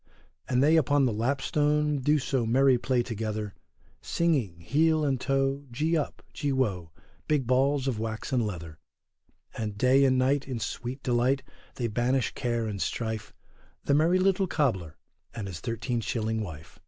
[0.49, 3.53] And they upon the lapstone do so merry play together,
[4.01, 6.91] Singing, heel and toe, gee up, gee woe,
[7.27, 8.79] big balls of wax and leather.
[9.55, 11.43] And day and night in sweet delight,
[11.75, 13.31] they banish care and strife,
[13.83, 14.97] the merry little cobler
[15.35, 16.79] and his thirteen shilling wife.